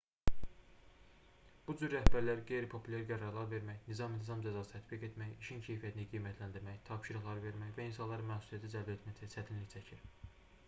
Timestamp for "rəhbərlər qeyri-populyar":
1.95-3.03